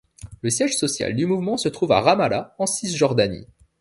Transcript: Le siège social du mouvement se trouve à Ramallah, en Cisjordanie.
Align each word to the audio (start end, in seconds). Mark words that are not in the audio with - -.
Le 0.41 0.49
siège 0.49 0.75
social 0.75 1.15
du 1.15 1.27
mouvement 1.27 1.57
se 1.57 1.69
trouve 1.69 1.91
à 1.91 2.01
Ramallah, 2.01 2.55
en 2.57 2.65
Cisjordanie. 2.65 3.45